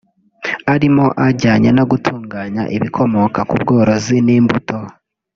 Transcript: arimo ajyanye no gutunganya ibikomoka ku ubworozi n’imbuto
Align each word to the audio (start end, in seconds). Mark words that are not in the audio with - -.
arimo 0.73 1.05
ajyanye 1.27 1.69
no 1.77 1.83
gutunganya 1.91 2.63
ibikomoka 2.75 3.39
ku 3.49 3.53
ubworozi 3.59 4.15
n’imbuto 4.25 4.77